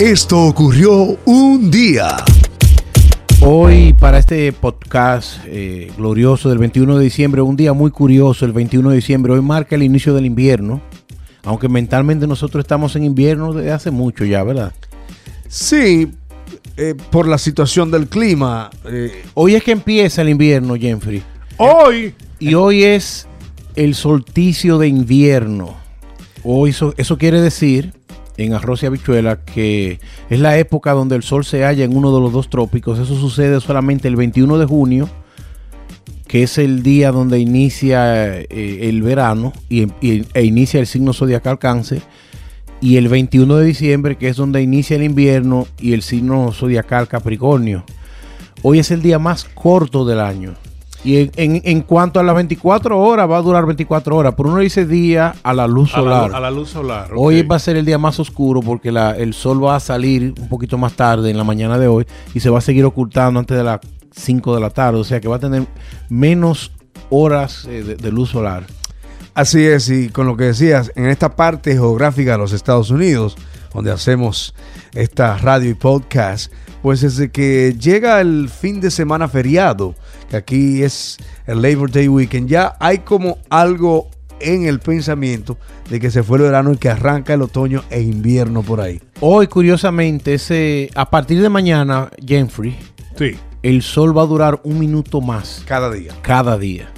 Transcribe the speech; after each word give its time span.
Esto 0.00 0.46
ocurrió 0.46 1.18
un 1.26 1.70
día. 1.70 2.24
Hoy 3.42 3.92
para 3.92 4.16
este 4.18 4.50
podcast 4.50 5.44
eh, 5.44 5.92
glorioso 5.94 6.48
del 6.48 6.56
21 6.56 6.96
de 6.96 7.04
diciembre, 7.04 7.42
un 7.42 7.54
día 7.54 7.74
muy 7.74 7.90
curioso, 7.90 8.46
el 8.46 8.52
21 8.54 8.88
de 8.88 8.96
diciembre, 8.96 9.34
hoy 9.34 9.42
marca 9.42 9.76
el 9.76 9.82
inicio 9.82 10.14
del 10.14 10.24
invierno, 10.24 10.80
aunque 11.44 11.68
mentalmente 11.68 12.26
nosotros 12.26 12.64
estamos 12.64 12.96
en 12.96 13.04
invierno 13.04 13.52
desde 13.52 13.72
hace 13.72 13.90
mucho 13.90 14.24
ya, 14.24 14.42
¿verdad? 14.42 14.72
Sí, 15.48 16.08
eh, 16.78 16.94
por 17.10 17.28
la 17.28 17.36
situación 17.36 17.90
del 17.90 18.08
clima. 18.08 18.70
eh, 18.86 19.22
Hoy 19.34 19.54
es 19.54 19.62
que 19.62 19.72
empieza 19.72 20.22
el 20.22 20.30
invierno, 20.30 20.76
Jeffrey, 20.76 21.22
hoy, 21.58 22.14
y 22.38 22.54
hoy 22.54 22.84
es 22.84 23.26
el 23.76 23.94
solsticio 23.94 24.78
de 24.78 24.88
invierno. 24.88 25.76
Hoy 26.42 26.70
eso, 26.70 26.94
eso 26.96 27.18
quiere 27.18 27.42
decir, 27.42 27.99
en 28.44 28.54
arroz 28.54 28.82
y 28.82 28.86
habichuela, 28.86 29.44
que 29.44 30.00
es 30.28 30.40
la 30.40 30.58
época 30.58 30.92
donde 30.92 31.16
el 31.16 31.22
sol 31.22 31.44
se 31.44 31.64
halla 31.64 31.84
en 31.84 31.96
uno 31.96 32.14
de 32.14 32.20
los 32.20 32.32
dos 32.32 32.50
trópicos. 32.50 32.98
Eso 32.98 33.16
sucede 33.16 33.60
solamente 33.60 34.08
el 34.08 34.16
21 34.16 34.58
de 34.58 34.66
junio, 34.66 35.08
que 36.26 36.42
es 36.42 36.58
el 36.58 36.82
día 36.82 37.12
donde 37.12 37.38
inicia 37.38 38.38
eh, 38.38 38.88
el 38.88 39.02
verano 39.02 39.52
y, 39.68 39.88
e 40.00 40.44
inicia 40.44 40.80
el 40.80 40.86
signo 40.86 41.12
zodiacal 41.12 41.58
cáncer. 41.58 42.02
Y 42.80 42.96
el 42.96 43.08
21 43.08 43.56
de 43.56 43.66
diciembre, 43.66 44.16
que 44.16 44.28
es 44.28 44.36
donde 44.36 44.62
inicia 44.62 44.96
el 44.96 45.02
invierno 45.02 45.66
y 45.78 45.92
el 45.92 46.02
signo 46.02 46.50
zodiacal 46.52 47.08
Capricornio. 47.08 47.84
Hoy 48.62 48.78
es 48.78 48.90
el 48.90 49.02
día 49.02 49.18
más 49.18 49.44
corto 49.44 50.06
del 50.06 50.20
año. 50.20 50.54
Y 51.02 51.16
en, 51.16 51.30
en- 51.36 51.62
en 51.64 51.80
cuanto 51.82 52.20
a 52.20 52.22
las 52.22 52.34
24 52.34 52.98
horas, 52.98 53.28
va 53.30 53.38
a 53.38 53.42
durar 53.42 53.64
24 53.64 54.14
horas. 54.16 54.34
Pero 54.36 54.50
uno 54.50 54.58
dice 54.58 54.84
día 54.86 55.34
a 55.42 55.54
la 55.54 55.66
luz 55.66 55.94
A 55.94 55.98
la, 56.02 56.02
solar. 56.02 56.34
a 56.34 56.40
la 56.40 56.50
luz 56.50 56.68
solar. 56.70 57.10
Hoy 57.16 57.42
va 57.42 57.56
a 57.56 57.58
ser 57.58 57.76
el 57.76 57.86
día 57.86 57.96
más 57.98 58.20
oscuro 58.20 58.60
porque 58.60 58.92
la- 58.92 59.12
el 59.16 59.32
sol 59.34 59.64
va 59.64 59.76
a 59.76 59.80
salir 59.80 60.34
un 60.38 60.48
poquito 60.48 60.76
más 60.76 60.92
tarde 60.92 61.30
en 61.30 61.38
la 61.38 61.44
mañana 61.44 61.78
de 61.78 61.88
hoy 61.88 62.06
y 62.34 62.40
se 62.40 62.50
va 62.50 62.58
a 62.58 62.62
seguir 62.62 62.84
ocultando 62.84 63.40
antes 63.40 63.56
de 63.56 63.64
las 63.64 63.80
5 64.12 64.54
de 64.54 64.60
la 64.60 64.70
tarde. 64.70 64.98
O 65.00 65.04
sea 65.04 65.20
que 65.20 65.28
va 65.28 65.36
a 65.36 65.40
tener 65.40 65.66
menos 66.10 66.72
horas 67.08 67.64
eh, 67.68 67.82
de, 67.82 67.96
de 67.96 68.12
luz 68.12 68.30
solar. 68.30 68.64
así 69.34 69.64
es, 69.64 69.88
y 69.88 70.10
con 70.10 70.26
lo 70.26 70.36
que 70.36 70.44
decías, 70.44 70.92
en 70.96 71.06
esta 71.06 71.34
parte 71.34 71.72
geográfica 71.72 72.32
de 72.32 72.38
los 72.38 72.52
Estados 72.52 72.90
Unidos, 72.90 73.36
donde 73.72 73.90
hacemos 73.90 74.54
esta 74.92 75.38
radio 75.38 75.70
y 75.70 75.74
podcast, 75.74 76.52
pues 76.82 77.00
desde 77.02 77.30
que 77.30 77.74
llega 77.78 78.20
el 78.20 78.48
fin 78.48 78.80
de 78.80 78.90
semana 78.90 79.28
feriado, 79.28 79.94
que 80.30 80.36
aquí 80.36 80.82
es 80.82 81.18
el 81.46 81.60
Labor 81.62 81.90
Day 81.90 82.08
Weekend, 82.08 82.48
ya 82.48 82.76
hay 82.80 82.98
como 82.98 83.38
algo 83.50 84.08
en 84.40 84.64
el 84.66 84.80
pensamiento 84.80 85.58
de 85.90 86.00
que 86.00 86.10
se 86.10 86.22
fue 86.22 86.38
el 86.38 86.44
verano 86.44 86.72
y 86.72 86.76
que 86.78 86.88
arranca 86.88 87.34
el 87.34 87.42
otoño 87.42 87.84
e 87.90 88.00
invierno 88.00 88.62
por 88.62 88.80
ahí. 88.80 89.00
Hoy, 89.20 89.46
curiosamente, 89.48 90.32
ese, 90.34 90.88
a 90.94 91.10
partir 91.10 91.42
de 91.42 91.48
mañana, 91.50 92.10
Jeffrey, 92.26 92.74
Sí. 93.18 93.32
el 93.62 93.82
sol 93.82 94.16
va 94.16 94.22
a 94.22 94.26
durar 94.26 94.60
un 94.64 94.78
minuto 94.78 95.20
más 95.20 95.62
Cada 95.66 95.90
día. 95.90 96.14
cada 96.22 96.56
día. 96.56 96.88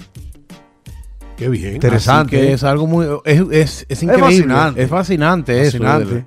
Qué 1.37 1.49
bien. 1.49 1.75
Interesante. 1.75 2.37
Así 2.37 2.47
que 2.47 2.53
es 2.53 2.63
algo 2.63 2.87
muy. 2.87 3.07
Es, 3.25 3.41
es, 3.51 3.87
es 3.89 4.03
increíble. 4.05 4.27
fascinante. 4.29 4.83
Es 4.83 4.89
fascinante, 4.89 5.61
eso. 5.63 5.79
Fascinante. 5.79 6.27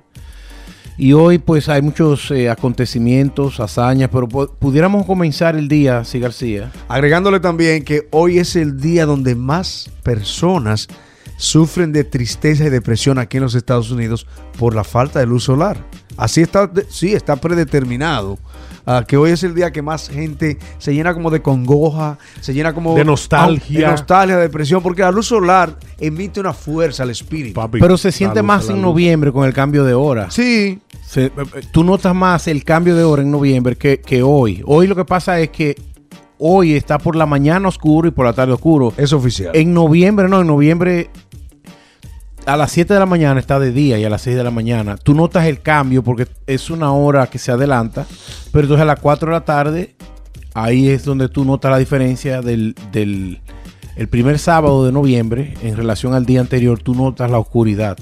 Y 0.98 1.12
hoy, 1.12 1.38
pues, 1.38 1.68
hay 1.68 1.82
muchos 1.82 2.30
eh, 2.30 2.48
acontecimientos, 2.48 3.60
hazañas, 3.60 4.08
pero 4.10 4.26
pu- 4.28 4.50
pudiéramos 4.58 5.04
comenzar 5.04 5.54
el 5.56 5.68
día, 5.68 6.04
sí, 6.04 6.18
García. 6.20 6.72
Agregándole 6.88 7.38
también 7.40 7.84
que 7.84 8.08
hoy 8.12 8.38
es 8.38 8.56
el 8.56 8.80
día 8.80 9.04
donde 9.04 9.34
más 9.34 9.90
personas 10.02 10.88
sufren 11.36 11.92
de 11.92 12.04
tristeza 12.04 12.64
y 12.64 12.70
depresión 12.70 13.18
aquí 13.18 13.36
en 13.36 13.42
los 13.44 13.54
Estados 13.54 13.90
Unidos 13.90 14.26
por 14.58 14.74
la 14.74 14.84
falta 14.84 15.18
de 15.20 15.26
luz 15.26 15.44
solar. 15.44 15.76
Así 16.16 16.40
está, 16.40 16.70
sí, 16.88 17.12
está 17.12 17.36
predeterminado. 17.36 18.38
ah, 18.86 19.04
que 19.06 19.16
hoy 19.16 19.32
es 19.32 19.42
el 19.42 19.54
día 19.54 19.70
que 19.72 19.82
más 19.82 20.08
gente 20.08 20.58
se 20.78 20.94
llena 20.94 21.12
como 21.12 21.30
de 21.30 21.42
congoja, 21.42 22.18
se 22.40 22.54
llena 22.54 22.72
como 22.72 22.94
De 22.94 23.04
nostalgia. 23.04 23.80
de 23.80 23.86
nostalgia, 23.86 24.36
de 24.36 24.42
depresión, 24.42 24.82
porque 24.82 25.02
la 25.02 25.10
luz 25.10 25.26
solar 25.26 25.76
emite 25.98 26.38
una 26.40 26.52
fuerza 26.54 27.02
al 27.02 27.10
espíritu. 27.10 27.54
Papi, 27.54 27.80
Pero 27.80 27.98
se 27.98 28.12
siente 28.12 28.38
luz, 28.38 28.46
más 28.46 28.68
en 28.68 28.76
luz. 28.76 28.82
noviembre 28.84 29.32
con 29.32 29.44
el 29.44 29.52
cambio 29.52 29.84
de 29.84 29.92
hora. 29.94 30.30
Sí, 30.30 30.78
Se- 31.06 31.26
eh, 31.26 31.32
eh, 31.36 31.62
tú 31.72 31.82
notas 31.84 32.14
más 32.14 32.46
el 32.48 32.64
cambio 32.64 32.94
de 32.96 33.02
hora 33.04 33.22
en 33.22 33.30
noviembre 33.30 33.76
que, 33.76 34.00
que 34.00 34.22
hoy. 34.22 34.62
Hoy 34.66 34.86
lo 34.86 34.94
que 34.96 35.04
pasa 35.04 35.38
es 35.40 35.50
que 35.50 35.74
hoy 36.38 36.74
está 36.74 36.98
por 36.98 37.16
la 37.16 37.26
mañana 37.26 37.68
oscuro 37.68 38.08
y 38.08 38.10
por 38.12 38.24
la 38.24 38.32
tarde 38.32 38.52
oscuro. 38.52 38.92
es 38.96 39.12
oficial. 39.12 39.50
En 39.54 39.74
noviembre, 39.74 40.28
no, 40.28 40.40
en 40.42 40.46
noviembre 40.46 41.10
a 42.46 42.56
las 42.56 42.72
7 42.72 42.94
de 42.94 43.00
la 43.00 43.06
mañana 43.06 43.40
está 43.40 43.58
de 43.58 43.72
día 43.72 43.98
y 43.98 44.04
a 44.04 44.10
las 44.10 44.22
6 44.22 44.36
de 44.36 44.44
la 44.44 44.50
mañana. 44.50 44.96
Tú 44.96 45.14
notas 45.14 45.46
el 45.46 45.60
cambio 45.60 46.02
porque 46.02 46.26
es 46.46 46.70
una 46.70 46.92
hora 46.92 47.26
que 47.26 47.38
se 47.38 47.52
adelanta, 47.52 48.06
pero 48.52 48.62
entonces 48.64 48.82
a 48.82 48.86
las 48.86 49.00
4 49.00 49.28
de 49.28 49.32
la 49.32 49.44
tarde, 49.44 49.96
ahí 50.54 50.88
es 50.88 51.04
donde 51.04 51.28
tú 51.28 51.44
notas 51.44 51.70
la 51.70 51.78
diferencia 51.78 52.40
del, 52.42 52.74
del 52.92 53.40
el 53.96 54.08
primer 54.08 54.38
sábado 54.38 54.84
de 54.84 54.92
noviembre 54.92 55.54
en 55.62 55.76
relación 55.76 56.14
al 56.14 56.26
día 56.26 56.40
anterior, 56.40 56.78
tú 56.82 56.94
notas 56.94 57.30
la 57.30 57.38
oscuridad. 57.38 57.96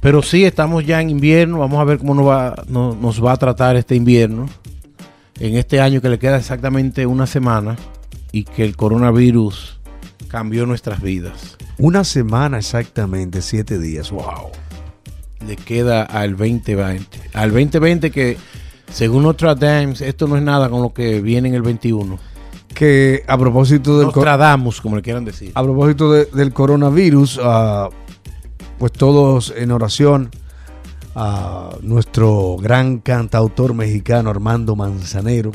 Pero 0.00 0.22
sí, 0.22 0.44
estamos 0.44 0.86
ya 0.86 1.00
en 1.00 1.10
invierno, 1.10 1.58
vamos 1.58 1.80
a 1.80 1.84
ver 1.84 1.98
cómo 1.98 2.14
nos 2.14 2.26
va, 2.26 2.62
no- 2.68 2.94
nos 2.94 3.24
va 3.24 3.32
a 3.32 3.36
tratar 3.36 3.74
este 3.76 3.96
invierno. 3.96 4.48
En 5.40 5.56
este 5.56 5.80
año 5.80 6.00
que 6.00 6.08
le 6.08 6.18
queda 6.18 6.36
exactamente 6.36 7.06
una 7.06 7.26
semana 7.26 7.76
y 8.32 8.44
que 8.44 8.64
el 8.64 8.76
coronavirus 8.76 9.77
cambió 10.28 10.66
nuestras 10.66 11.00
vidas. 11.02 11.56
Una 11.78 12.04
semana 12.04 12.58
exactamente, 12.58 13.42
siete 13.42 13.78
días. 13.78 14.10
Wow. 14.10 14.50
Le 15.46 15.56
queda 15.56 16.02
al 16.02 16.36
2020. 16.36 17.30
Al 17.34 17.50
2020 17.50 18.10
que, 18.10 18.36
según 18.92 19.22
Nostradamus, 19.22 20.00
esto 20.00 20.26
no 20.26 20.36
es 20.36 20.42
nada 20.42 20.68
con 20.68 20.82
lo 20.82 20.92
que 20.92 21.20
viene 21.20 21.48
en 21.48 21.54
el 21.54 21.62
21. 21.62 22.18
Que 22.74 23.24
a 23.26 23.36
propósito 23.38 23.96
del, 23.98 24.06
Nostradamus, 24.06 24.80
como 24.80 24.96
le 24.96 25.02
quieran 25.02 25.24
decir. 25.24 25.52
A 25.54 25.62
propósito 25.62 26.12
de- 26.12 26.26
del 26.26 26.52
coronavirus, 26.52 27.40
ah, 27.42 27.88
pues 28.78 28.92
todos 28.92 29.52
en 29.56 29.72
oración 29.72 30.30
a 31.14 31.70
nuestro 31.82 32.56
gran 32.60 32.98
cantautor 32.98 33.74
mexicano 33.74 34.30
Armando 34.30 34.76
Manzanero, 34.76 35.50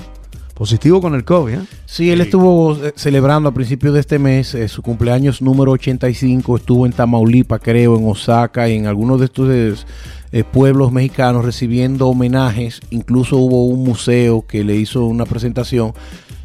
positivo 0.54 1.02
con 1.02 1.16
el 1.16 1.24
COVID. 1.26 1.54
¿eh? 1.56 1.60
Sí, 1.86 2.12
él 2.12 2.20
Sí. 2.20 2.24
estuvo 2.26 2.74
eh, 2.76 2.94
celebrando 2.96 3.50
a 3.50 3.54
principios 3.54 3.94
de 3.94 4.00
este 4.00 4.20
mes 4.20 4.54
eh, 4.56 4.68
su 4.68 4.82
cumpleaños 4.82 5.42
número 5.42 5.72
85. 5.72 6.58
Estuvo 6.58 6.86
en 6.86 6.94
Tamaulipas, 6.94 7.60
creo, 7.64 7.98
en 7.98 8.08
Osaka 8.08 8.70
y 8.70 8.76
en 8.76 8.86
algunos 8.88 9.20
de 9.20 9.26
estos 9.26 9.86
eh, 10.32 10.44
pueblos 10.44 10.92
mexicanos 10.92 11.44
recibiendo 11.46 12.08
homenajes. 12.08 12.82
Incluso 12.92 13.38
hubo 13.38 13.66
un 13.68 13.84
museo 13.84 14.46
que 14.48 14.64
le 14.64 14.76
hizo 14.76 15.06
una 15.06 15.26
presentación. 15.26 15.94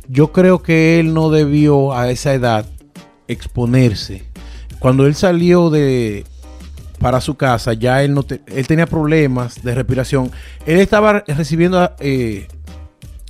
Yo 0.09 0.33
creo 0.33 0.63
que 0.63 1.01
él 1.01 1.13
no 1.13 1.29
debió 1.31 1.93
a 1.95 2.11
esa 2.11 2.33
edad 2.33 2.65
exponerse. 3.29 4.25
Cuando 4.79 5.07
él 5.07 5.15
salió 5.15 5.71
de 5.71 6.25
para 6.99 7.21
su 7.21 7.37
casa, 7.37 7.75
ya 7.75 8.03
él 8.03 8.13
no 8.13 8.25
te- 8.25 8.41
él 8.49 8.67
tenía 8.67 8.87
problemas 8.87 9.63
de 9.63 9.75
respiración. 9.75 10.31
Él 10.67 10.81
estaba 10.81 11.21
recibiendo 11.29 11.93
eh, 12.01 12.49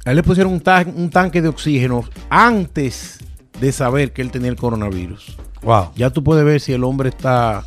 a 0.04 0.10
él 0.10 0.16
le 0.16 0.22
pusieron 0.22 0.52
un, 0.52 0.60
tan- 0.60 0.94
un 0.96 1.10
tanque 1.10 1.42
de 1.42 1.48
oxígeno 1.48 2.04
antes 2.30 3.18
de 3.60 3.72
saber 3.72 4.12
que 4.12 4.22
él 4.22 4.30
tenía 4.30 4.50
el 4.50 4.56
coronavirus. 4.56 5.36
Wow. 5.62 5.90
Ya 5.96 6.10
tú 6.10 6.22
puedes 6.22 6.44
ver 6.44 6.60
si 6.60 6.72
el 6.72 6.84
hombre 6.84 7.08
está, 7.08 7.64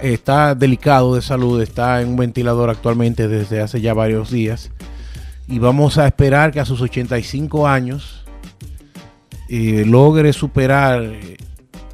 está 0.00 0.54
delicado 0.54 1.14
de 1.14 1.22
salud, 1.22 1.60
está 1.60 2.00
en 2.00 2.08
un 2.08 2.16
ventilador 2.16 2.70
actualmente 2.70 3.28
desde 3.28 3.60
hace 3.60 3.80
ya 3.80 3.92
varios 3.94 4.30
días. 4.30 4.70
Y 5.46 5.58
vamos 5.58 5.98
a 5.98 6.06
esperar 6.06 6.52
que 6.52 6.60
a 6.60 6.64
sus 6.64 6.80
85 6.80 7.68
años 7.68 8.24
eh, 9.48 9.84
logre 9.86 10.32
superar 10.32 11.12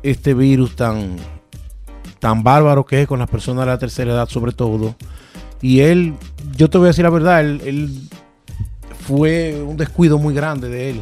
este 0.04 0.32
virus 0.34 0.76
tan, 0.76 1.16
tan 2.20 2.44
bárbaro 2.44 2.86
que 2.86 3.02
es 3.02 3.08
con 3.08 3.18
las 3.18 3.28
personas 3.28 3.64
de 3.64 3.72
la 3.72 3.78
tercera 3.78 4.12
edad 4.12 4.28
sobre 4.28 4.52
todo. 4.52 4.94
Y 5.60 5.80
él, 5.80 6.14
yo 6.56 6.70
te 6.70 6.78
voy 6.78 6.86
a 6.86 6.88
decir 6.88 7.02
la 7.02 7.10
verdad, 7.10 7.40
él, 7.40 7.60
él 7.64 8.00
fue 9.08 9.60
un 9.66 9.76
descuido 9.78 10.18
muy 10.18 10.34
grande 10.34 10.68
de 10.68 10.90
él. 10.90 11.00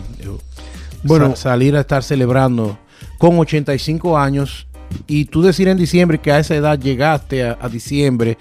Bueno. 1.03 1.31
Sa- 1.31 1.51
salir 1.51 1.77
a 1.77 1.81
estar 1.81 2.05
celebrando 2.05 2.79
con 3.19 3.37
85 3.39 4.17
años 4.17 4.69
y 5.09 5.25
tú 5.25 5.43
decir 5.43 5.67
en 5.67 5.77
diciembre 5.77 6.19
que 6.21 6.31
a 6.31 6.39
esa 6.39 6.55
edad 6.55 6.79
llegaste 6.79 7.45
a, 7.45 7.59
a 7.61 7.69
diciembre 7.69 8.39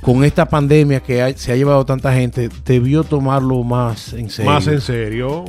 con 0.00 0.24
esta 0.24 0.46
pandemia 0.48 1.00
que 1.00 1.34
se 1.36 1.52
ha 1.52 1.56
llevado 1.56 1.84
tanta 1.84 2.12
gente, 2.14 2.48
debió 2.64 3.04
tomarlo 3.04 3.62
más 3.62 4.14
en 4.14 4.30
serio. 4.30 4.50
Más 4.50 4.66
en 4.66 4.80
serio. 4.80 5.44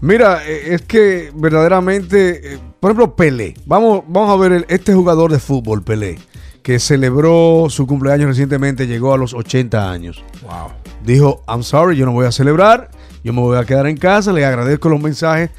Mira, 0.00 0.42
eh, 0.46 0.74
es 0.74 0.82
que 0.82 1.30
verdaderamente, 1.34 2.54
eh, 2.54 2.58
por 2.80 2.90
ejemplo, 2.90 3.14
Pelé. 3.16 3.54
Vamos, 3.64 4.02
vamos 4.08 4.30
a 4.30 4.36
ver 4.36 4.52
el- 4.52 4.66
este 4.68 4.92
jugador 4.92 5.32
de 5.32 5.38
fútbol, 5.38 5.82
Pelé, 5.82 6.18
que 6.62 6.78
celebró 6.78 7.66
su 7.70 7.86
cumpleaños 7.86 8.28
recientemente, 8.28 8.86
llegó 8.86 9.14
a 9.14 9.16
los 9.16 9.32
80 9.32 9.90
años. 9.90 10.22
Wow. 10.42 10.72
Dijo, 11.06 11.44
I'm 11.46 11.62
sorry, 11.62 11.96
yo 11.96 12.04
no 12.04 12.10
voy 12.10 12.26
a 12.26 12.32
celebrar, 12.32 12.90
yo 13.22 13.32
me 13.32 13.40
voy 13.40 13.56
a 13.56 13.64
quedar 13.64 13.86
en 13.86 13.96
casa, 13.96 14.32
le 14.32 14.44
agradezco 14.44 14.88
los 14.88 15.00
mensajes. 15.00 15.50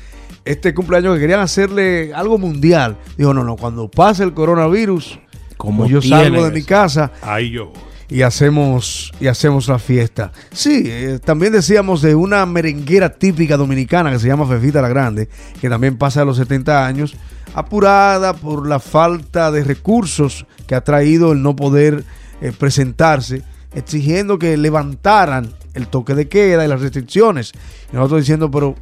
Este 0.44 0.74
cumpleaños 0.74 1.16
que 1.16 1.22
querían 1.22 1.40
hacerle 1.40 2.14
algo 2.14 2.38
mundial. 2.38 2.98
Dijo, 3.18 3.34
no, 3.34 3.46
no, 3.46 3.56
cuando 3.56 3.90
pase 3.90 4.24
el 4.24 4.34
coronavirus, 4.34 5.20
Como 5.56 5.84
pues 5.84 5.92
yo 5.92 6.02
salgo 6.02 6.44
de 6.44 6.52
mi 6.52 6.64
casa. 6.64 7.12
Ahí 7.22 7.52
yo. 7.52 7.72
y 8.10 8.24
hacemos 8.24 9.12
y 9.22 9.28
hacemos 9.28 9.70
la 9.70 9.80
fiesta. 9.80 10.34
Sí, 10.52 10.84
eh, 10.86 11.20
también 11.24 11.54
decíamos 11.54 12.02
de 12.02 12.14
una 12.16 12.46
merenguera 12.46 13.14
típica 13.14 13.56
dominicana 13.56 14.12
que 14.12 14.20
se 14.20 14.28
llama 14.28 14.46
Fefita 14.46 14.82
la 14.82 14.90
Grande, 14.90 15.30
que 15.62 15.70
también 15.70 15.98
pasa 15.98 16.24
a 16.24 16.26
los 16.26 16.38
70 16.38 16.86
años, 16.86 17.16
apurada 17.54 18.34
por 18.34 18.68
la 18.68 18.80
falta 18.80 19.50
de 19.52 19.64
recursos 19.64 20.46
que 20.68 20.76
ha 20.76 20.82
traído 20.82 21.32
el 21.32 21.42
no 21.42 21.56
poder 21.56 22.04
eh, 22.42 22.52
presentarse, 22.58 23.44
exigiendo 23.78 24.40
que 24.40 24.58
levantaran 24.58 25.54
el 25.74 25.88
toque 25.88 26.16
de 26.16 26.28
queda 26.28 26.66
y 26.66 26.68
las 26.68 26.82
restricciones. 26.82 27.54
Y 27.92 27.96
nosotros 27.96 28.22
diciendo, 28.22 28.50
pero 28.50 28.76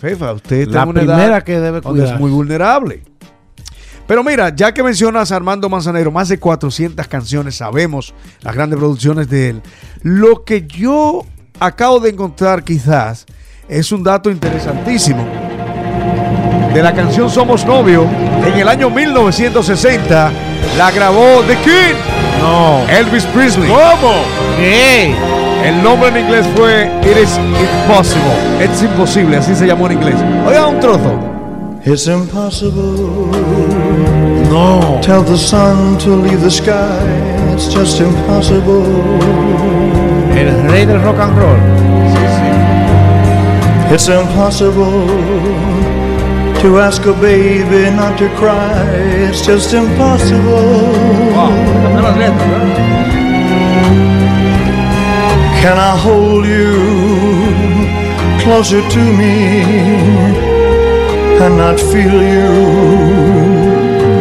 Fefa, 0.00 0.32
usted 0.32 0.62
está 0.62 0.78
La 0.78 0.82
en 0.82 0.88
una 0.88 1.02
edad 1.02 1.16
primera 1.16 1.44
que 1.44 1.60
debe 1.60 1.78
es 1.78 2.20
muy 2.20 2.30
vulnerable. 2.30 3.02
Pero 4.06 4.22
mira, 4.22 4.54
ya 4.54 4.72
que 4.72 4.82
mencionas 4.82 5.32
a 5.32 5.36
Armando 5.36 5.68
Manzanero, 5.68 6.12
más 6.12 6.28
de 6.28 6.38
400 6.38 7.08
canciones, 7.08 7.56
sabemos 7.56 8.14
las 8.40 8.54
grandes 8.54 8.78
producciones 8.78 9.28
de 9.28 9.50
él. 9.50 9.62
Lo 10.02 10.44
que 10.44 10.66
yo 10.66 11.24
acabo 11.58 11.98
de 12.00 12.10
encontrar 12.10 12.62
quizás 12.62 13.26
es 13.68 13.90
un 13.90 14.04
dato 14.04 14.30
interesantísimo. 14.30 15.26
De 16.72 16.82
la 16.82 16.92
canción 16.94 17.30
Somos 17.30 17.64
Novio, 17.64 18.04
en 18.44 18.54
el 18.54 18.68
año 18.68 18.90
1960 18.90 20.32
la 20.76 20.90
grabó 20.92 21.42
The 21.46 21.56
King, 21.56 22.15
No. 22.40 22.86
Elvis 22.88 23.24
Presley. 23.26 23.68
¿Cómo? 23.68 24.14
¿Qué? 24.56 25.14
El 25.64 25.82
nombre 25.82 26.08
en 26.10 26.18
inglés 26.18 26.46
fue 26.56 26.90
It 27.02 27.16
is 27.22 27.38
Impossible. 27.38 28.32
Es 28.60 28.82
imposible, 28.82 29.36
así 29.36 29.54
se 29.54 29.66
llamó 29.66 29.86
en 29.86 29.92
inglés. 29.92 30.16
Oiga 30.46 30.66
un 30.66 30.80
trozo. 30.80 31.18
It's 31.84 32.06
impossible. 32.06 33.30
No. 34.50 35.00
Tell 35.02 35.22
the 35.24 35.36
sun 35.36 35.98
to 35.98 36.16
leave 36.16 36.40
the 36.40 36.50
sky. 36.50 36.98
It's 37.52 37.72
just 37.72 38.00
impossible. 38.00 38.84
El 40.36 40.70
rey 40.70 40.84
del 40.84 41.00
rock 41.02 41.18
and 41.20 41.38
roll. 41.38 41.56
It's 43.92 44.08
impossible 44.08 45.06
to 46.62 46.78
ask 46.80 47.04
a 47.06 47.12
baby 47.12 47.90
not 47.94 48.16
to 48.18 48.28
cry. 48.36 48.72
It's 49.28 49.44
just 49.44 49.72
impossible. 49.74 50.92
Can 55.62 55.78
I 55.78 55.96
hold 55.96 56.46
you 56.46 56.76
closer 58.42 58.80
to 58.88 58.98
me 58.98 59.62
and 61.42 61.56
not 61.58 61.78
feel 61.78 62.22
you 62.22 62.48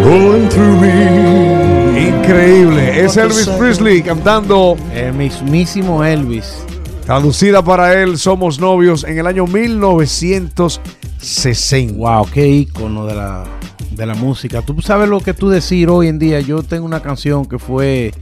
going 0.04 0.50
through 0.50 0.78
me? 0.80 2.08
Increíble. 2.10 3.04
Es 3.06 3.18
Elvis 3.18 3.48
Presley 3.60 4.02
cantando, 4.02 4.76
El 4.94 5.14
mismísimo 5.14 6.04
Elvis. 6.04 6.66
traducida 7.06 7.62
para 7.62 7.94
él, 8.02 8.18
Somos 8.18 8.60
Novios, 8.60 9.04
en 9.04 9.20
el 9.20 9.28
año 9.28 9.46
1960. 11.26 11.94
Wow, 11.98 12.28
qué 12.32 12.48
ícono 12.48 13.06
de 13.06 13.16
la, 13.16 13.46
de 13.92 14.06
la 14.06 14.14
música. 14.14 14.62
Tú 14.62 14.80
sabes 14.82 15.10
lo 15.10 15.20
que 15.20 15.34
tú 15.34 15.50
decir 15.50 15.90
hoy 15.90 16.08
en 16.08 16.20
día. 16.20 16.40
Yo 16.40 16.62
tengo 16.62 16.86
una 16.86 17.02
canción 17.02 17.46
que 17.46 17.58
fue 17.58 18.14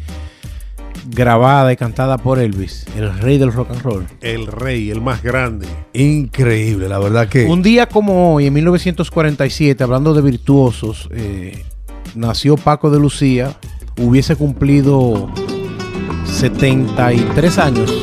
grabada 1.09 1.73
y 1.73 1.75
cantada 1.75 2.17
por 2.17 2.39
Elvis, 2.39 2.85
el 2.95 3.17
rey 3.19 3.38
del 3.38 3.51
rock 3.51 3.71
and 3.71 3.81
roll. 3.81 4.05
El 4.21 4.47
rey, 4.47 4.89
el 4.89 5.01
más 5.01 5.21
grande. 5.21 5.67
Increíble, 5.94 6.88
la 6.88 6.97
verdad 7.00 7.27
que. 7.27 7.45
Un 7.45 7.61
día 7.61 7.88
como 7.88 8.35
hoy, 8.35 8.47
en 8.47 8.53
1947, 8.53 9.83
hablando 9.83 10.13
de 10.13 10.21
virtuosos, 10.21 11.09
eh, 11.11 11.61
nació 12.15 12.55
Paco 12.55 12.89
de 12.89 13.00
Lucía, 13.00 13.57
hubiese 13.97 14.38
cumplido 14.38 15.29
73 16.25 17.57
años. 17.57 17.94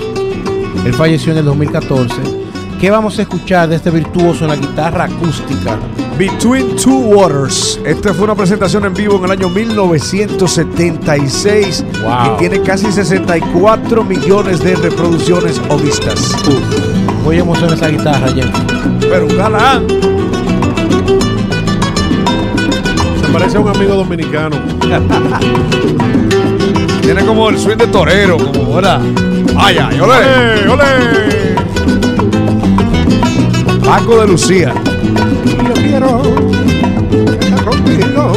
Él 0.84 0.92
falleció 0.92 1.32
en 1.32 1.38
el 1.38 1.44
2014. 1.46 2.39
¿Qué 2.80 2.90
vamos 2.90 3.18
a 3.18 3.22
escuchar 3.22 3.68
de 3.68 3.76
este 3.76 3.90
virtuoso 3.90 4.44
en 4.44 4.50
la 4.50 4.56
guitarra 4.56 5.04
acústica? 5.04 5.76
Between 6.16 6.76
Two 6.76 6.96
Waters. 6.96 7.78
Esta 7.84 8.14
fue 8.14 8.24
una 8.24 8.34
presentación 8.34 8.86
en 8.86 8.94
vivo 8.94 9.18
en 9.18 9.24
el 9.26 9.32
año 9.32 9.50
1976 9.50 11.84
Wow. 12.02 12.36
y 12.36 12.38
tiene 12.38 12.62
casi 12.62 12.90
64 12.90 14.02
millones 14.02 14.60
de 14.60 14.76
reproducciones 14.76 15.60
o 15.68 15.76
vistas. 15.76 16.34
Voy 17.22 17.36
a 17.36 17.40
emocionar 17.40 17.74
esa 17.74 17.88
guitarra, 17.88 18.28
Jen. 18.32 18.50
Pero 19.00 19.26
un 19.26 19.36
galán. 19.36 19.86
Se 23.20 23.26
parece 23.30 23.58
a 23.58 23.60
un 23.60 23.68
amigo 23.68 23.94
dominicano. 23.94 24.56
Tiene 27.02 27.26
como 27.26 27.50
el 27.50 27.58
swing 27.58 27.76
de 27.76 27.88
torero, 27.88 28.38
como 28.38 28.76
¿verdad? 28.76 29.02
Ay, 29.58 29.76
ay. 29.78 30.00
¡Olé, 30.00 30.66
olé! 30.68 31.39
Paco 33.84 34.20
de 34.20 34.26
Lucía. 34.26 34.74
Yo 35.44 35.72
quiero 35.74 36.22
estar 37.40 37.64
contigo. 37.64 38.32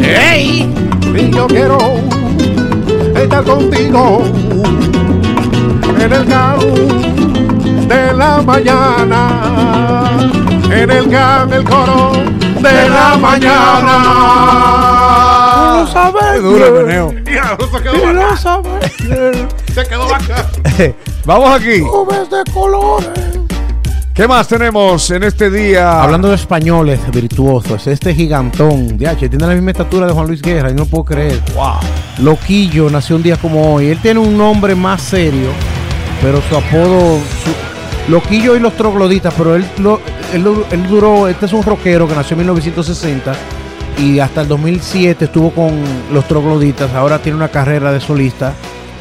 ¡Ey! 0.00 0.72
Y 1.14 1.30
yo 1.30 1.46
quiero 1.46 1.78
estar 3.14 3.44
contigo 3.44 4.22
en 5.98 6.12
el 6.12 6.26
calor 6.26 6.74
de 7.88 8.12
la 8.14 8.42
mañana, 8.42 10.10
en 10.70 10.90
el 10.90 11.08
can, 11.10 11.52
el 11.52 11.64
coro 11.64 12.12
de 12.60 12.88
la 12.88 13.16
mañana. 13.16 14.64
Qué 16.34 16.40
duro 16.40 16.66
el 16.66 16.72
meneo. 16.84 17.14
Quedó 17.84 18.00
bacán. 18.02 19.48
Se 19.72 19.86
quedó 19.86 20.08
bacán. 20.08 20.46
Vamos 21.24 21.60
aquí. 21.60 21.80
Nubes 21.80 22.28
de 22.30 22.52
colores. 22.52 23.33
¿Qué 24.14 24.28
más 24.28 24.46
tenemos 24.46 25.10
en 25.10 25.24
este 25.24 25.50
día? 25.50 26.00
Hablando 26.00 26.28
de 26.28 26.36
españoles 26.36 27.00
virtuosos, 27.12 27.84
este 27.88 28.14
gigantón, 28.14 28.96
DH, 28.96 29.28
tiene 29.28 29.44
la 29.46 29.54
misma 29.54 29.72
estatura 29.72 30.06
de 30.06 30.12
Juan 30.12 30.28
Luis 30.28 30.40
Guerra, 30.40 30.70
y 30.70 30.74
no 30.74 30.86
puedo 30.86 31.04
creer. 31.04 31.40
Wow. 31.54 31.74
Loquillo 32.18 32.88
nació 32.90 33.16
un 33.16 33.24
día 33.24 33.36
como 33.36 33.74
hoy. 33.74 33.88
Él 33.88 33.98
tiene 34.00 34.20
un 34.20 34.38
nombre 34.38 34.76
más 34.76 35.02
serio, 35.02 35.48
pero 36.22 36.40
su 36.48 36.56
apodo, 36.56 37.18
su- 37.44 38.10
Loquillo 38.12 38.54
y 38.54 38.60
los 38.60 38.74
trogloditas, 38.74 39.34
pero 39.36 39.56
él, 39.56 39.64
lo- 39.78 40.00
él, 40.32 40.46
él 40.70 40.86
duró, 40.88 41.26
este 41.26 41.46
es 41.46 41.52
un 41.52 41.62
rockero 41.64 42.06
que 42.06 42.14
nació 42.14 42.34
en 42.34 42.40
1960 42.40 43.32
y 43.98 44.20
hasta 44.20 44.42
el 44.42 44.48
2007 44.48 45.24
estuvo 45.24 45.50
con 45.50 45.72
los 46.12 46.28
trogloditas, 46.28 46.92
ahora 46.94 47.18
tiene 47.18 47.36
una 47.38 47.48
carrera 47.48 47.90
de 47.90 48.00
solista. 48.00 48.52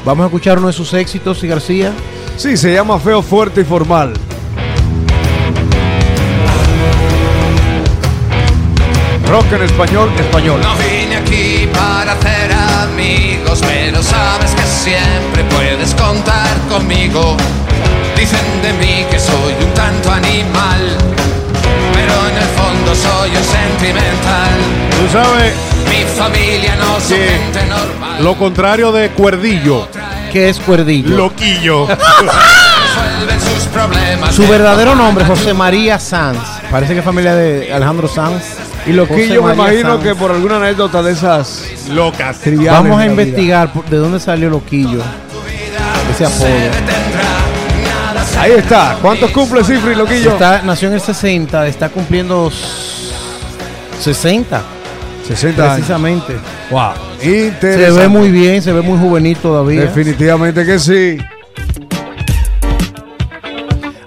Vamos 0.06 0.24
a 0.24 0.27
escuchar 0.27 0.57
uno 0.57 0.68
de 0.68 0.74
sus 0.74 0.92
éxitos, 0.95 1.44
y 1.44 1.47
García. 1.47 1.92
Sí, 2.35 2.57
se 2.57 2.73
llama 2.73 2.97
Feo, 2.97 3.21
Fuerte 3.21 3.61
y 3.61 3.64
Formal. 3.64 4.14
Rock 9.33 9.52
en 9.54 9.63
español, 9.63 10.11
español. 10.19 10.61
No 10.61 10.75
vine 10.75 11.16
aquí 11.16 11.68
para 11.73 12.11
hacer 12.11 12.52
amigos, 12.83 13.61
pero 13.68 14.04
sabes 14.04 14.52
que 14.52 14.61
siempre 14.61 15.44
puedes 15.45 15.95
contar 15.95 16.56
conmigo. 16.69 17.35
Dicen 18.16 18.45
de 18.61 18.73
mí 18.73 19.04
que 19.09 19.19
soy 19.19 19.54
un 19.59 19.73
tanto 19.73 20.11
animal, 20.11 20.81
pero 21.95 22.13
en 22.30 22.37
el 22.37 22.49
fondo 22.56 22.94
soy 22.94 23.31
un 23.31 23.44
sentimental. 23.44 24.54
Tú 25.02 25.11
sabes 25.11 25.54
Mi 25.90 26.04
familia 26.04 26.75
no 26.75 26.99
Sí. 26.99 27.16
gente 27.16 27.66
normal. 27.66 28.23
lo 28.23 28.35
contrario 28.35 28.92
de 28.92 29.09
cuerdillo. 29.09 29.87
¿Qué 30.31 30.49
es 30.49 30.59
Cuerdillo? 30.59 31.16
Loquillo. 31.18 31.87
Resuelven 31.87 33.42
sus 33.42 33.63
problemas. 33.73 34.35
Su 34.35 34.44
de 34.44 34.47
verdadero 34.47 34.95
nombre. 34.95 35.25
José 35.25 35.56
María 35.56 35.97
Sanz. 35.99 36.37
Parece 36.69 36.94
que 36.94 36.99
es 36.99 37.06
familia 37.06 37.33
de 37.35 37.73
Alejandro 37.73 38.07
Sanz. 38.07 38.63
Y 38.85 38.92
Loquillo 38.94 39.44
me 39.44 39.54
imagino 39.54 39.92
Sanz. 39.94 40.04
que 40.04 40.16
por 40.16 40.31
alguna 40.31 40.57
anécdota 40.57 41.02
de 41.02 41.13
esas 41.13 41.63
Locas. 41.90 42.40
triviales 42.40 42.81
Vamos 42.83 42.99
a 42.99 43.06
investigar 43.06 43.71
por- 43.71 43.85
de 43.85 43.97
dónde 43.97 44.19
salió 44.19 44.49
Loquillo. 44.49 44.99
Ese 46.11 46.18
Se 46.18 46.25
apodo. 46.25 46.47
se 46.47 48.40
Ahí 48.40 48.52
está. 48.54 48.97
¿Cuántos 49.02 49.31
cumple 49.31 49.63
Cifri, 49.63 49.95
Loquillo? 49.95 50.31
Está, 50.33 50.61
nació 50.63 50.90
en 50.90 50.95
el 50.95 51.02
60, 51.02 51.66
está 51.68 51.90
cumpliendo 51.90 52.47
s- 52.49 53.13
60, 54.02 54.61
60 55.25 55.63
años. 55.63 55.73
precisamente. 55.75 56.33
Wow. 56.69 56.92
Se 57.21 57.47
Interesante. 57.47 58.02
ve 58.02 58.07
muy 58.09 58.31
bien, 58.31 58.61
se 58.61 58.73
ve 58.73 58.81
muy 58.81 58.99
juvenil 58.99 59.37
todavía. 59.37 59.81
Definitivamente 59.81 60.66
que 60.66 60.78
sí. 60.78 61.18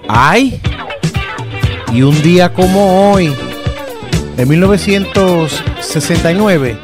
Ay, 0.07 0.59
y 1.93 2.01
un 2.01 2.21
día 2.21 2.53
como 2.53 3.11
hoy, 3.11 3.33
de 4.37 4.45
1969, 4.45 6.79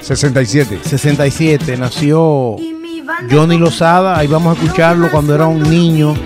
67. 0.00 0.80
67, 0.82 1.76
nació 1.76 2.56
Johnny 3.30 3.56
Lozada. 3.56 4.18
Ahí 4.18 4.26
vamos 4.26 4.58
a 4.58 4.60
escucharlo 4.60 5.08
cuando 5.08 5.32
era 5.32 5.46
un 5.46 5.62
niño. 5.62 6.16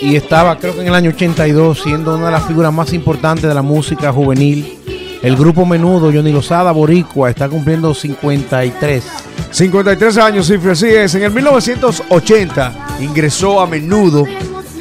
Y 0.00 0.16
estaba, 0.16 0.56
creo 0.56 0.74
que 0.74 0.80
en 0.80 0.88
el 0.88 0.94
año 0.94 1.10
82, 1.10 1.82
siendo 1.82 2.16
una 2.16 2.24
de 2.26 2.32
las 2.32 2.46
figuras 2.46 2.72
más 2.72 2.94
importantes 2.94 3.46
de 3.46 3.54
la 3.54 3.60
música 3.60 4.10
juvenil. 4.10 4.78
El 5.22 5.36
grupo 5.36 5.66
menudo, 5.66 6.10
Johnny 6.10 6.32
Lozada 6.32 6.72
Boricua, 6.72 7.28
está 7.28 7.50
cumpliendo 7.50 7.92
53. 7.92 9.04
53 9.50 10.16
años, 10.16 10.46
cifra, 10.46 10.72
así 10.72 10.88
es. 10.88 11.14
En 11.14 11.24
el 11.24 11.30
1980 11.30 12.96
ingresó 13.00 13.60
a 13.60 13.66
menudo, 13.66 14.24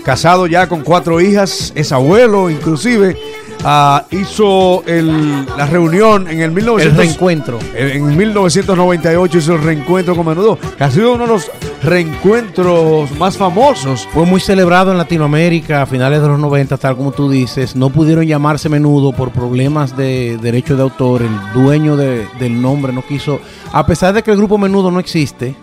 casado 0.06 0.48
ya 0.48 0.70
con 0.70 0.82
cuatro 0.82 1.20
hijas, 1.20 1.74
es 1.76 1.92
abuelo 1.92 2.50
inclusive. 2.50 3.18
Ah, 3.64 4.06
hizo 4.12 4.84
el- 4.86 5.46
la 5.58 5.66
reunión 5.68 6.28
en 6.28 6.38
el 6.40 6.44
El 6.46 6.52
1900 6.52 6.98
reencuentro. 6.98 7.60
en 7.76 8.18
1998 8.18 9.38
hizo 9.38 9.54
el 9.56 9.64
reencuentro 9.64 10.16
con 10.16 10.26
menudo, 10.26 10.58
que 10.78 10.84
ha 10.84 10.92
sido 10.92 11.14
uno 11.14 11.26
de 11.26 11.34
los 11.34 11.52
reencuentros 11.84 13.12
más 13.18 13.38
famosos. 13.38 14.08
Fue 14.14 14.26
muy 14.26 14.40
celebrado 14.40 14.92
en 14.92 14.98
Latinoamérica 14.98 15.82
a 15.82 15.86
finales 15.86 16.22
de 16.22 16.28
los 16.28 16.40
90, 16.40 16.78
tal 16.78 16.96
como 16.96 17.12
tú 17.12 17.30
dices. 17.30 17.76
No 17.76 17.90
pudieron 17.90 18.26
llamarse 18.26 18.70
menudo 18.70 19.12
por 19.14 19.32
problemas 19.32 19.96
de 19.98 20.38
derecho 20.42 20.76
de 20.76 20.84
autor. 20.84 21.22
El 21.24 21.54
dueño 21.54 21.96
de- 21.98 22.28
del 22.40 22.62
nombre 22.62 22.94
no 22.94 23.02
quiso. 23.04 23.40
A 23.72 23.86
pesar 23.86 24.14
de 24.14 24.24
que 24.24 24.32
el 24.32 24.38
grupo 24.38 24.58
menudo 24.58 24.92
no 24.92 25.00
existe, 25.00 25.56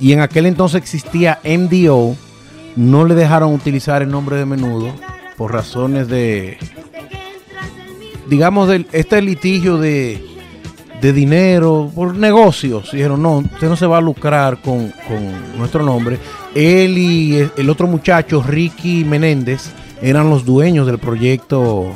y 0.00 0.12
en 0.12 0.20
aquel 0.20 0.46
entonces 0.46 0.80
existía 0.82 1.38
MDO, 1.44 2.16
no 2.76 3.04
le 3.04 3.14
dejaron 3.14 3.54
utilizar 3.54 4.02
el 4.02 4.10
nombre 4.10 4.36
de 4.36 4.46
menudo 4.46 4.88
por 5.36 5.52
razones 5.52 6.08
de. 6.08 6.58
Digamos, 8.32 8.66
de 8.66 8.86
este 8.92 9.20
litigio 9.20 9.76
de, 9.76 10.24
de 11.02 11.12
dinero, 11.12 11.90
por 11.94 12.14
negocios. 12.14 12.90
Dijeron, 12.90 13.20
no, 13.22 13.38
usted 13.40 13.68
no 13.68 13.76
se 13.76 13.84
va 13.86 13.98
a 13.98 14.00
lucrar 14.00 14.62
con, 14.62 14.90
con 15.06 15.58
nuestro 15.58 15.84
nombre. 15.84 16.18
Él 16.54 16.96
y 16.96 17.34
el- 17.36 17.52
el 17.58 17.68
otro 17.68 17.86
muchacho, 17.86 18.42
Ricky 18.42 19.04
Menéndez, 19.04 19.72
eran 20.00 20.30
los 20.30 20.46
dueños 20.46 20.86
del 20.86 20.96
proyecto 20.98 21.92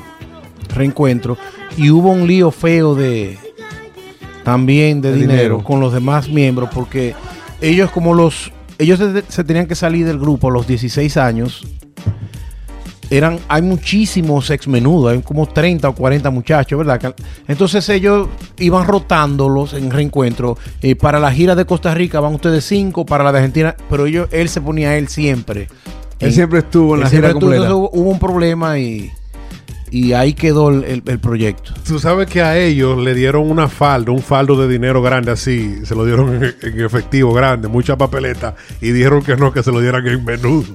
Reencuentro. 0.74 1.38
Y 1.78 1.88
hubo 1.88 2.10
un 2.10 2.26
lío 2.26 2.50
feo 2.50 2.94
de 2.94 3.38
también 4.44 5.00
de 5.00 5.12
De 5.12 5.16
dinero, 5.18 5.32
dinero. 5.42 5.64
con 5.64 5.80
los 5.80 5.94
demás 5.94 6.28
miembros, 6.28 6.68
porque 6.74 7.14
ellos 7.62 7.90
como 7.90 8.12
los... 8.12 8.52
Ellos 8.78 8.98
se, 8.98 9.22
se 9.26 9.42
tenían 9.42 9.66
que 9.66 9.74
salir 9.74 10.04
del 10.06 10.18
grupo 10.18 10.48
a 10.48 10.50
los 10.52 10.66
16 10.66 11.16
años 11.16 11.66
eran, 13.10 13.38
hay 13.48 13.62
muchísimos 13.62 14.50
ex 14.50 14.66
menudo, 14.68 15.08
hay 15.08 15.20
como 15.22 15.46
30 15.46 15.88
o 15.88 15.94
40 15.94 16.30
muchachos, 16.30 16.78
¿verdad? 16.78 17.14
Entonces 17.46 17.88
ellos 17.88 18.28
iban 18.58 18.86
rotándolos 18.86 19.74
en 19.74 19.90
reencuentro. 19.90 20.58
Eh, 20.82 20.96
para 20.96 21.20
la 21.20 21.30
gira 21.32 21.54
de 21.54 21.64
Costa 21.66 21.94
Rica 21.94 22.20
van 22.20 22.34
ustedes 22.34 22.64
cinco, 22.64 23.06
para 23.06 23.22
la 23.24 23.32
de 23.32 23.38
Argentina, 23.38 23.76
pero 23.88 24.06
ellos, 24.06 24.28
él 24.32 24.48
se 24.48 24.60
ponía 24.60 24.90
a 24.90 24.96
él 24.96 25.08
siempre. 25.08 25.68
Él 26.18 26.28
En- 26.28 26.32
siempre 26.32 26.60
estuvo 26.60 26.94
en 26.94 27.00
la 27.02 27.10
gira 27.10 27.32
completa. 27.32 27.54
entonces 27.64 27.72
hubo, 27.76 27.90
hubo 27.92 28.10
un 28.10 28.18
problema 28.18 28.78
y, 28.78 29.12
y 29.90 30.12
ahí 30.14 30.32
quedó 30.32 30.70
el, 30.70 30.82
el- 30.84 31.02
el 31.06 31.18
proyecto. 31.20 31.74
Tú 31.86 31.98
sabes 32.00 32.26
que 32.28 32.42
a 32.42 32.56
ellos 32.58 32.98
le 32.98 33.14
dieron 33.14 33.48
una 33.50 33.68
falda, 33.68 34.10
un 34.12 34.22
faldo 34.22 34.56
de 34.60 34.66
dinero 34.66 35.00
grande 35.02 35.30
así, 35.30 35.76
se 35.84 35.94
lo 35.94 36.04
dieron 36.04 36.42
en, 36.42 36.54
en 36.62 36.80
efectivo 36.84 37.32
grande, 37.34 37.68
mucha 37.68 37.96
papeleta, 37.96 38.54
y 38.80 38.90
dijeron 38.90 39.22
que 39.22 39.36
no, 39.36 39.52
que 39.52 39.62
se 39.62 39.70
lo 39.70 39.80
dieran 39.80 40.06
en 40.08 40.24
menudo. 40.24 40.64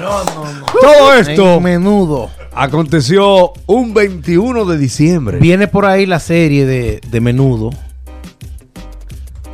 Todo 0.00 1.14
esto 1.14 1.56
En 1.56 1.62
menudo. 1.62 2.30
aconteció 2.52 3.52
un 3.66 3.92
21 3.94 4.64
de 4.64 4.78
diciembre. 4.78 5.38
Viene 5.38 5.68
por 5.68 5.84
ahí 5.86 6.06
la 6.06 6.18
serie 6.20 6.66
de, 6.66 7.00
de 7.10 7.20
menudo. 7.20 7.70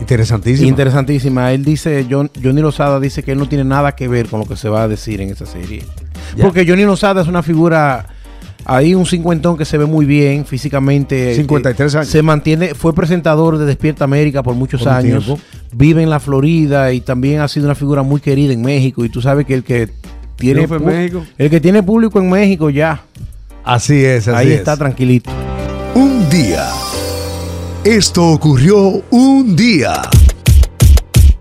Interesantísimo. 0.00 0.69
Interesantísima. 0.69 1.53
Él 1.53 1.65
dice, 1.65 2.07
John, 2.09 2.31
Johnny 2.43 2.61
Lozada 2.61 3.00
dice 3.00 3.23
que 3.23 3.33
él 3.33 3.38
no 3.38 3.49
tiene 3.49 3.65
nada 3.65 3.93
que 3.97 4.09
ver 4.09 4.29
con 4.29 4.41
lo 4.41 4.47
que 4.47 4.57
se 4.57 4.69
va 4.69 4.83
a 4.83 4.88
decir 4.88 5.21
en 5.21 5.31
esa 5.31 5.47
serie. 5.47 5.83
Ya. 6.37 6.45
Porque 6.45 6.67
Johnny 6.69 6.85
Lozada 6.85 7.23
es 7.23 7.29
una 7.29 7.43
figura, 7.43 8.07
ahí 8.67 8.95
un 8.95 9.07
cincuentón 9.07 9.57
que 9.57 9.65
se 9.65 9.79
ve 9.79 9.87
muy 9.87 10.05
bien 10.05 10.45
físicamente. 10.45 11.35
53 11.35 11.95
Eh, 11.95 11.99
años. 11.99 12.09
Se 12.11 12.23
mantiene, 12.23 12.75
fue 12.75 12.95
presentador 12.95 13.57
de 13.57 13.65
Despierta 13.65 14.05
América 14.05 14.43
por 14.43 14.55
muchos 14.55 14.83
Por 14.83 14.93
años. 14.93 15.33
Vive 15.73 16.03
en 16.03 16.11
la 16.11 16.21
Florida 16.21 16.93
y 16.93 17.00
también 17.00 17.41
ha 17.41 17.49
sido 17.49 17.65
una 17.67 17.75
figura 17.75 18.03
muy 18.03 18.21
querida 18.21 18.53
en 18.53 18.61
México. 18.62 19.03
Y 19.05 19.09
tú 19.09 19.23
sabes 19.23 19.47
que 19.47 19.55
el 19.55 19.65
que 19.65 19.88
tiene, 20.37 20.66
Triunfa 20.66 20.76
en 20.76 20.83
pu- 20.83 20.87
México. 20.87 21.26
el 21.38 21.50
que 21.50 21.61
tiene 21.61 21.83
público 21.83 22.19
en 22.19 22.31
México 22.31 22.71
ya, 22.71 23.02
Así 23.64 24.05
es, 24.05 24.28
así 24.28 24.37
ahí 24.37 24.52
es. 24.52 24.59
está 24.59 24.76
tranquilito. 24.76 25.31
Un 25.95 26.28
día. 26.31 26.69
Esto 27.85 28.28
ocurrió 28.33 29.02
un 29.11 29.57
día. 29.57 30.02